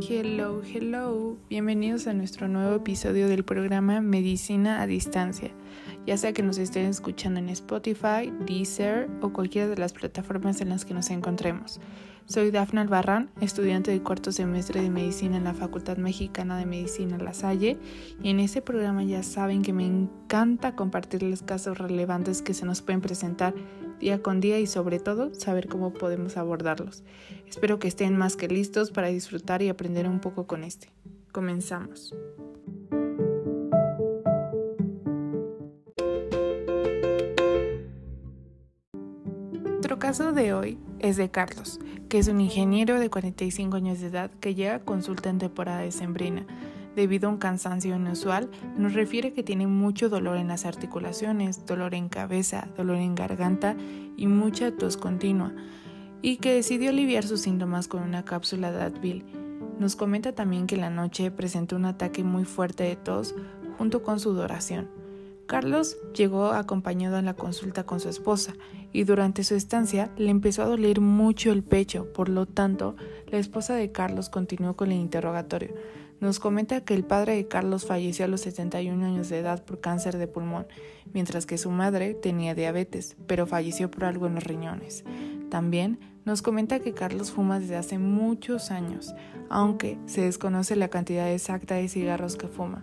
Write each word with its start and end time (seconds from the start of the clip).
Hello, 0.00 0.62
hello. 0.62 1.36
Bienvenidos 1.50 2.06
a 2.06 2.14
nuestro 2.14 2.46
nuevo 2.46 2.76
episodio 2.76 3.26
del 3.26 3.42
programa 3.42 4.00
Medicina 4.00 4.80
a 4.80 4.86
Distancia. 4.86 5.50
Ya 6.06 6.16
sea 6.16 6.32
que 6.32 6.44
nos 6.44 6.56
estén 6.56 6.86
escuchando 6.86 7.40
en 7.40 7.48
Spotify, 7.48 8.32
Deezer 8.46 9.08
o 9.22 9.32
cualquiera 9.32 9.66
de 9.66 9.76
las 9.76 9.92
plataformas 9.92 10.60
en 10.60 10.68
las 10.68 10.84
que 10.84 10.94
nos 10.94 11.10
encontremos. 11.10 11.80
Soy 12.26 12.52
Dafna 12.52 12.82
Albarrán, 12.82 13.30
estudiante 13.40 13.90
de 13.90 14.00
cuarto 14.00 14.30
semestre 14.30 14.82
de 14.82 14.90
medicina 14.90 15.36
en 15.36 15.44
la 15.44 15.54
Facultad 15.54 15.96
Mexicana 15.96 16.56
de 16.58 16.66
Medicina 16.66 17.18
La 17.18 17.34
Salle, 17.34 17.76
y 18.22 18.30
en 18.30 18.38
este 18.38 18.62
programa 18.62 19.02
ya 19.02 19.24
saben 19.24 19.62
que 19.62 19.72
me 19.72 19.86
encanta 19.86 20.76
compartirles 20.76 21.42
casos 21.42 21.78
relevantes 21.78 22.42
que 22.42 22.54
se 22.54 22.66
nos 22.66 22.82
pueden 22.82 23.00
presentar 23.00 23.54
día 23.98 24.22
con 24.22 24.40
día 24.40 24.58
y 24.58 24.66
sobre 24.66 24.98
todo 24.98 25.34
saber 25.34 25.68
cómo 25.68 25.92
podemos 25.92 26.36
abordarlos. 26.36 27.02
Espero 27.48 27.78
que 27.78 27.88
estén 27.88 28.16
más 28.16 28.36
que 28.36 28.48
listos 28.48 28.90
para 28.90 29.08
disfrutar 29.08 29.62
y 29.62 29.68
aprender 29.68 30.08
un 30.08 30.20
poco 30.20 30.46
con 30.46 30.64
este. 30.64 30.90
Comenzamos. 31.32 32.14
Nuestro 39.88 39.98
caso 39.98 40.32
de 40.32 40.52
hoy 40.52 40.78
es 40.98 41.16
de 41.16 41.30
Carlos, 41.30 41.80
que 42.08 42.18
es 42.18 42.28
un 42.28 42.40
ingeniero 42.40 43.00
de 43.00 43.10
45 43.10 43.76
años 43.76 44.00
de 44.00 44.08
edad 44.08 44.30
que 44.40 44.54
llega 44.54 44.76
a 44.76 44.80
consulta 44.80 45.30
en 45.30 45.38
temporada 45.38 45.80
de 45.80 45.92
sembrina. 45.92 46.46
Debido 46.98 47.28
a 47.28 47.30
un 47.30 47.38
cansancio 47.38 47.94
inusual, 47.94 48.50
nos 48.76 48.92
refiere 48.92 49.32
que 49.32 49.44
tiene 49.44 49.68
mucho 49.68 50.08
dolor 50.08 50.36
en 50.36 50.48
las 50.48 50.66
articulaciones, 50.66 51.64
dolor 51.64 51.94
en 51.94 52.08
cabeza, 52.08 52.66
dolor 52.76 52.96
en 52.96 53.14
garganta 53.14 53.76
y 54.16 54.26
mucha 54.26 54.72
tos 54.72 54.96
continua, 54.96 55.54
y 56.22 56.38
que 56.38 56.54
decidió 56.54 56.90
aliviar 56.90 57.22
sus 57.22 57.42
síntomas 57.42 57.86
con 57.86 58.02
una 58.02 58.24
cápsula 58.24 58.72
de 58.72 58.82
Advil. 58.82 59.24
Nos 59.78 59.94
comenta 59.94 60.32
también 60.32 60.66
que 60.66 60.76
la 60.76 60.90
noche 60.90 61.30
presentó 61.30 61.76
un 61.76 61.84
ataque 61.84 62.24
muy 62.24 62.44
fuerte 62.44 62.82
de 62.82 62.96
tos 62.96 63.36
junto 63.78 64.02
con 64.02 64.18
sudoración. 64.18 64.90
Carlos 65.46 65.98
llegó 66.14 66.46
acompañado 66.46 67.16
a 67.16 67.22
la 67.22 67.34
consulta 67.34 67.86
con 67.86 68.00
su 68.00 68.08
esposa 68.08 68.54
y 68.92 69.04
durante 69.04 69.44
su 69.44 69.54
estancia 69.54 70.10
le 70.16 70.30
empezó 70.30 70.62
a 70.62 70.66
doler 70.66 71.00
mucho 71.00 71.52
el 71.52 71.62
pecho, 71.62 72.12
por 72.12 72.28
lo 72.28 72.46
tanto, 72.46 72.96
la 73.28 73.38
esposa 73.38 73.76
de 73.76 73.92
Carlos 73.92 74.30
continuó 74.30 74.74
con 74.74 74.90
el 74.90 74.98
interrogatorio. 74.98 75.76
Nos 76.20 76.40
comenta 76.40 76.80
que 76.80 76.94
el 76.94 77.04
padre 77.04 77.36
de 77.36 77.46
Carlos 77.46 77.86
falleció 77.86 78.24
a 78.24 78.28
los 78.28 78.40
71 78.40 79.04
años 79.04 79.28
de 79.28 79.38
edad 79.38 79.64
por 79.64 79.80
cáncer 79.80 80.18
de 80.18 80.26
pulmón, 80.26 80.66
mientras 81.12 81.46
que 81.46 81.58
su 81.58 81.70
madre 81.70 82.14
tenía 82.14 82.54
diabetes, 82.54 83.16
pero 83.26 83.46
falleció 83.46 83.90
por 83.90 84.04
algo 84.04 84.26
en 84.26 84.34
los 84.34 84.44
riñones. 84.44 85.04
También 85.48 85.98
nos 86.24 86.42
comenta 86.42 86.80
que 86.80 86.92
Carlos 86.92 87.30
fuma 87.30 87.60
desde 87.60 87.76
hace 87.76 87.98
muchos 87.98 88.70
años, 88.70 89.14
aunque 89.48 89.96
se 90.06 90.22
desconoce 90.22 90.76
la 90.76 90.88
cantidad 90.88 91.32
exacta 91.32 91.76
de 91.76 91.88
cigarros 91.88 92.36
que 92.36 92.48
fuma. 92.48 92.82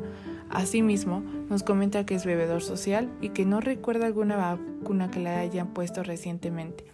Asimismo, 0.49 1.21
nos 1.49 1.61
comenta 1.61 2.05
que 2.05 2.15
es 2.15 2.25
bebedor 2.25 2.61
social 2.61 3.11
y 3.21 3.29
que 3.29 3.45
no 3.45 3.59
recuerda 3.59 4.07
alguna 4.07 4.37
vacuna 4.37 5.11
que 5.11 5.19
le 5.19 5.29
hayan 5.29 5.73
puesto 5.73 6.01
recientemente. 6.03 6.85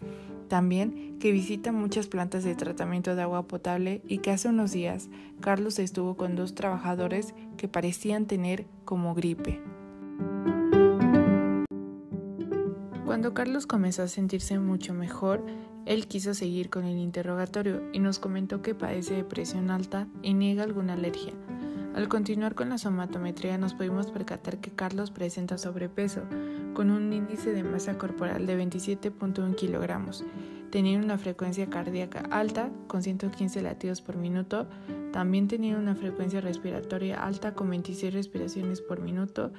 También 0.51 1.17
que 1.17 1.31
visita 1.31 1.71
muchas 1.71 2.07
plantas 2.07 2.43
de 2.43 2.55
tratamiento 2.55 3.15
de 3.15 3.21
agua 3.21 3.47
potable 3.47 4.01
y 4.05 4.17
que 4.17 4.31
hace 4.31 4.49
unos 4.49 4.73
días 4.73 5.07
Carlos 5.39 5.79
estuvo 5.79 6.17
con 6.17 6.35
dos 6.35 6.55
trabajadores 6.55 7.33
que 7.55 7.69
parecían 7.69 8.25
tener 8.25 8.65
como 8.83 9.15
gripe. 9.15 9.61
Cuando 13.05 13.33
Carlos 13.33 13.65
comenzó 13.65 14.03
a 14.03 14.09
sentirse 14.09 14.59
mucho 14.59 14.93
mejor, 14.93 15.41
él 15.85 16.07
quiso 16.07 16.33
seguir 16.33 16.69
con 16.69 16.83
el 16.83 16.97
interrogatorio 16.97 17.83
y 17.93 17.99
nos 17.99 18.19
comentó 18.19 18.61
que 18.61 18.75
padece 18.75 19.13
de 19.13 19.23
presión 19.23 19.71
alta 19.71 20.09
y 20.21 20.33
niega 20.33 20.63
alguna 20.63 20.95
alergia. 20.95 21.31
Al 21.93 22.07
continuar 22.07 22.55
con 22.55 22.69
la 22.69 22.77
somatometría 22.77 23.57
nos 23.57 23.73
pudimos 23.73 24.11
percatar 24.11 24.59
que 24.59 24.71
Carlos 24.71 25.11
presenta 25.11 25.57
sobrepeso, 25.57 26.21
con 26.73 26.89
un 26.89 27.11
índice 27.11 27.51
de 27.51 27.63
masa 27.63 27.97
corporal 27.97 28.45
de 28.45 28.57
27.1 28.57 29.55
kilogramos. 29.55 30.23
Tenía 30.71 30.97
una 30.99 31.17
frecuencia 31.17 31.69
cardíaca 31.69 32.23
alta, 32.31 32.69
con 32.87 33.03
115 33.03 33.61
latidos 33.61 33.99
por 34.01 34.15
minuto. 34.15 34.67
También 35.11 35.49
tenía 35.49 35.77
una 35.77 35.95
frecuencia 35.95 36.39
respiratoria 36.39 37.21
alta, 37.21 37.53
con 37.55 37.69
26 37.69 38.13
respiraciones 38.13 38.79
por 38.79 39.01
minuto. 39.01 39.51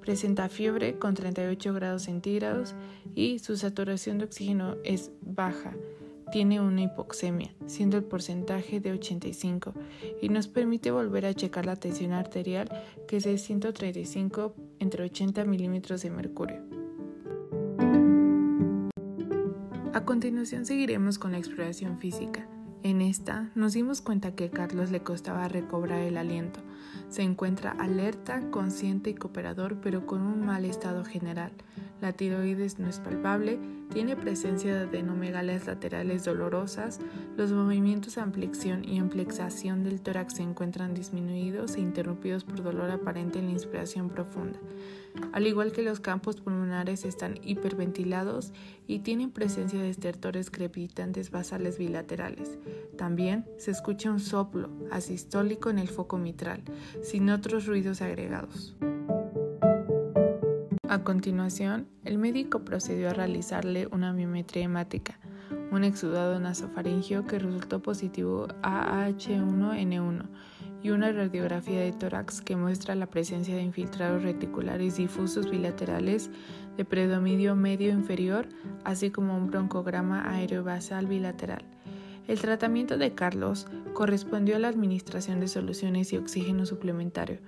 Presenta 0.00 0.48
fiebre, 0.48 0.98
con 0.98 1.14
38 1.14 1.72
grados 1.74 2.02
centígrados. 2.02 2.74
Y 3.14 3.38
su 3.38 3.56
saturación 3.56 4.18
de 4.18 4.24
oxígeno 4.24 4.74
es 4.82 5.12
baja 5.20 5.74
tiene 6.30 6.60
una 6.60 6.82
hipoxemia, 6.82 7.54
siendo 7.66 7.96
el 7.96 8.04
porcentaje 8.04 8.80
de 8.80 8.92
85, 8.92 9.72
y 10.20 10.28
nos 10.28 10.48
permite 10.48 10.90
volver 10.90 11.26
a 11.26 11.34
checar 11.34 11.66
la 11.66 11.76
tensión 11.76 12.12
arterial, 12.12 12.68
que 13.06 13.18
es 13.18 13.24
de 13.24 13.38
135 13.38 14.54
entre 14.78 15.04
80 15.04 15.44
milímetros 15.44 16.02
de 16.02 16.10
mercurio. 16.10 16.62
A 19.94 20.04
continuación 20.04 20.64
seguiremos 20.64 21.18
con 21.18 21.32
la 21.32 21.38
exploración 21.38 21.98
física. 21.98 22.46
En 22.84 23.00
esta 23.00 23.50
nos 23.54 23.72
dimos 23.72 24.00
cuenta 24.00 24.34
que 24.34 24.44
a 24.44 24.50
Carlos 24.50 24.90
le 24.90 25.00
costaba 25.00 25.48
recobrar 25.48 26.00
el 26.00 26.16
aliento. 26.16 26.60
Se 27.08 27.22
encuentra 27.22 27.72
alerta, 27.72 28.50
consciente 28.50 29.10
y 29.10 29.14
cooperador, 29.14 29.80
pero 29.80 30.06
con 30.06 30.22
un 30.22 30.46
mal 30.46 30.64
estado 30.64 31.04
general. 31.04 31.52
La 32.00 32.12
tiroides 32.12 32.78
no 32.78 32.88
es 32.88 33.00
palpable, 33.00 33.58
tiene 33.92 34.14
presencia 34.14 34.74
de 34.74 34.80
adenomegalias 34.82 35.66
laterales 35.66 36.24
dolorosas, 36.24 37.00
los 37.36 37.50
movimientos 37.50 38.14
de 38.14 38.20
ampliación 38.20 38.84
y 38.84 38.98
amplexación 38.98 39.82
del 39.82 40.00
tórax 40.00 40.34
se 40.34 40.42
encuentran 40.42 40.94
disminuidos 40.94 41.74
e 41.74 41.80
interrumpidos 41.80 42.44
por 42.44 42.62
dolor 42.62 42.90
aparente 42.90 43.38
en 43.40 43.46
la 43.46 43.52
inspiración 43.52 44.10
profunda. 44.10 44.60
Al 45.32 45.46
igual 45.46 45.72
que 45.72 45.82
los 45.82 46.00
campos 46.00 46.40
pulmonares 46.40 47.04
están 47.04 47.40
hiperventilados 47.42 48.52
y 48.86 49.00
tienen 49.00 49.30
presencia 49.30 49.80
de 49.80 49.90
estertores 49.90 50.50
crepitantes 50.50 51.30
basales 51.30 51.78
bilaterales. 51.78 52.58
También 52.96 53.46
se 53.56 53.72
escucha 53.72 54.10
un 54.12 54.20
soplo 54.20 54.70
asistólico 54.92 55.70
en 55.70 55.78
el 55.78 55.88
foco 55.88 56.18
mitral, 56.18 56.62
sin 57.02 57.30
otros 57.30 57.66
ruidos 57.66 58.02
agregados. 58.02 58.76
A 60.90 61.04
continuación, 61.04 61.86
el 62.06 62.16
médico 62.16 62.60
procedió 62.64 63.10
a 63.10 63.12
realizarle 63.12 63.88
una 63.92 64.14
miometría 64.14 64.64
hemática, 64.64 65.18
un 65.70 65.84
exudado 65.84 66.40
nasofaringio 66.40 67.26
que 67.26 67.38
resultó 67.38 67.82
positivo 67.82 68.48
a 68.62 69.06
H1N1 69.10 70.26
y 70.82 70.88
una 70.88 71.12
radiografía 71.12 71.80
de 71.80 71.92
tórax 71.92 72.40
que 72.40 72.56
muestra 72.56 72.94
la 72.94 73.04
presencia 73.04 73.54
de 73.54 73.64
infiltrados 73.64 74.22
reticulares 74.22 74.96
difusos 74.96 75.50
bilaterales 75.50 76.30
de 76.78 76.86
predominio 76.86 77.54
medio 77.54 77.90
inferior, 77.90 78.48
así 78.84 79.10
como 79.10 79.36
un 79.36 79.48
broncograma 79.48 80.30
aerobasal 80.30 81.06
bilateral. 81.06 81.66
El 82.28 82.38
tratamiento 82.40 82.98
de 82.98 83.14
Carlos 83.14 83.66
correspondió 83.94 84.56
a 84.56 84.58
la 84.58 84.68
administración 84.68 85.40
de 85.40 85.48
soluciones 85.48 86.12
y 86.12 86.18
oxígeno 86.18 86.66
suplementario, 86.66 87.38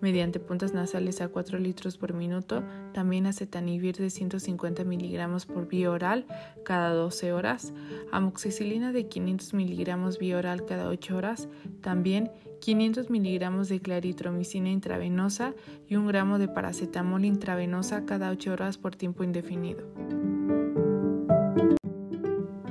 mediante 0.00 0.40
puntas 0.40 0.72
nasales 0.72 1.20
a 1.20 1.28
4 1.28 1.58
litros 1.58 1.98
por 1.98 2.14
minuto, 2.14 2.64
también 2.94 3.26
acetanivir 3.26 3.96
de 3.98 4.08
150 4.08 4.82
miligramos 4.84 5.44
por 5.44 5.68
vía 5.68 5.90
oral 5.90 6.24
cada 6.64 6.94
12 6.94 7.34
horas, 7.34 7.74
amoxicilina 8.12 8.92
de 8.92 9.08
500 9.08 9.52
miligramos 9.52 10.18
vía 10.18 10.38
oral 10.38 10.64
cada 10.64 10.88
8 10.88 11.18
horas, 11.18 11.50
también 11.82 12.30
500 12.60 13.10
miligramos 13.10 13.68
de 13.68 13.80
claritromicina 13.80 14.70
intravenosa 14.70 15.52
y 15.86 15.96
un 15.96 16.06
gramo 16.06 16.38
de 16.38 16.48
paracetamol 16.48 17.26
intravenosa 17.26 18.06
cada 18.06 18.30
8 18.30 18.54
horas 18.54 18.78
por 18.78 18.96
tiempo 18.96 19.22
indefinido. 19.22 19.84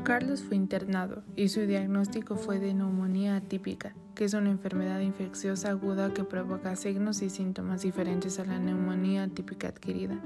Carlos 0.10 0.42
fue 0.42 0.56
internado 0.56 1.22
y 1.36 1.50
su 1.50 1.68
diagnóstico 1.68 2.36
fue 2.36 2.58
de 2.58 2.74
neumonía 2.74 3.36
atípica, 3.36 3.94
que 4.16 4.26
es 4.26 4.34
una 4.34 4.50
enfermedad 4.50 5.02
infecciosa 5.02 5.70
aguda 5.70 6.16
que 6.16 6.24
provoca 6.24 6.76
signos 6.76 7.22
y 7.22 7.30
síntomas 7.30 7.84
diferentes 7.84 8.40
a 8.40 8.46
la 8.46 8.58
neumonía 8.58 9.22
atípica 9.22 9.68
adquirida. 9.68 10.20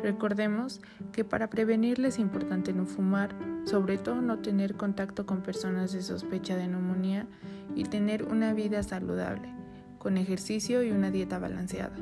Recordemos 0.00 0.80
que 1.10 1.24
para 1.24 1.50
prevenirle 1.50 2.06
es 2.06 2.20
importante 2.20 2.72
no 2.72 2.86
fumar, 2.86 3.34
sobre 3.64 3.98
todo 3.98 4.22
no 4.22 4.38
tener 4.38 4.76
contacto 4.76 5.26
con 5.26 5.42
personas 5.42 5.92
de 5.92 6.02
sospecha 6.02 6.56
de 6.56 6.68
neumonía 6.68 7.26
y 7.74 7.82
tener 7.82 8.22
una 8.26 8.54
vida 8.54 8.80
saludable, 8.84 9.52
con 9.98 10.18
ejercicio 10.18 10.84
y 10.84 10.92
una 10.92 11.10
dieta 11.10 11.40
balanceada. 11.40 11.96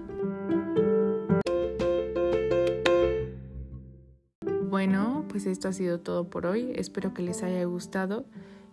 Bueno, 4.78 5.24
pues 5.28 5.46
esto 5.46 5.66
ha 5.66 5.72
sido 5.72 5.98
todo 5.98 6.30
por 6.30 6.46
hoy. 6.46 6.70
Espero 6.76 7.12
que 7.12 7.20
les 7.20 7.42
haya 7.42 7.64
gustado 7.64 8.26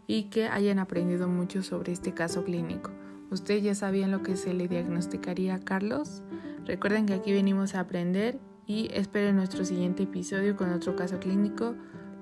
y 0.05 0.25
que 0.25 0.45
hayan 0.45 0.77
aprendido 0.77 1.27
mucho 1.27 1.63
sobre 1.63 1.93
este 1.93 2.13
caso 2.13 2.43
clínico. 2.43 2.91
¿Ustedes 3.31 3.63
ya 3.63 3.73
sabían 3.73 4.11
lo 4.11 4.21
que 4.21 4.35
se 4.35 4.53
le 4.53 4.67
diagnosticaría 4.67 5.55
a 5.55 5.59
Carlos? 5.61 6.21
Recuerden 6.63 7.07
que 7.07 7.15
aquí 7.15 7.33
venimos 7.33 7.73
a 7.73 7.79
aprender 7.79 8.37
y 8.67 8.89
esperen 8.93 9.35
nuestro 9.35 9.65
siguiente 9.65 10.03
episodio 10.03 10.55
con 10.55 10.71
otro 10.71 10.95
caso 10.95 11.19
clínico 11.19 11.73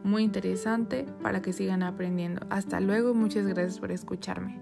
muy 0.05 0.23
interesante 0.23 1.05
para 1.21 1.41
que 1.41 1.51
sigan 1.51 1.83
aprendiendo. 1.83 2.47
Hasta 2.49 2.79
luego, 2.79 3.13
muchas 3.13 3.45
gracias 3.45 3.81
por 3.81 3.91
escucharme. 3.91 4.61